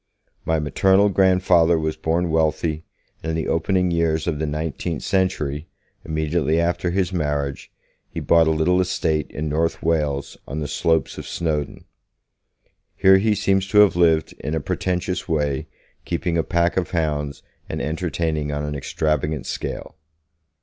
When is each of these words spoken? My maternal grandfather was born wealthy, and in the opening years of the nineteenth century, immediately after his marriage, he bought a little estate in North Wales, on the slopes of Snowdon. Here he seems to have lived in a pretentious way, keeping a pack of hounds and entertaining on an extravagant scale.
My 0.45 0.57
maternal 0.57 1.09
grandfather 1.09 1.77
was 1.77 1.95
born 1.95 2.31
wealthy, 2.31 2.85
and 3.21 3.29
in 3.37 3.37
the 3.37 3.47
opening 3.47 3.91
years 3.91 4.25
of 4.25 4.39
the 4.39 4.47
nineteenth 4.47 5.03
century, 5.03 5.67
immediately 6.03 6.59
after 6.59 6.89
his 6.89 7.13
marriage, 7.13 7.71
he 8.09 8.19
bought 8.19 8.47
a 8.47 8.49
little 8.49 8.81
estate 8.81 9.29
in 9.29 9.47
North 9.47 9.83
Wales, 9.83 10.39
on 10.47 10.59
the 10.59 10.67
slopes 10.67 11.19
of 11.19 11.27
Snowdon. 11.27 11.85
Here 12.95 13.19
he 13.19 13.35
seems 13.35 13.67
to 13.67 13.81
have 13.81 13.95
lived 13.95 14.33
in 14.39 14.55
a 14.55 14.59
pretentious 14.59 15.29
way, 15.29 15.67
keeping 16.03 16.35
a 16.35 16.41
pack 16.41 16.77
of 16.77 16.89
hounds 16.89 17.43
and 17.69 17.79
entertaining 17.79 18.51
on 18.51 18.65
an 18.65 18.73
extravagant 18.73 19.45
scale. 19.45 19.97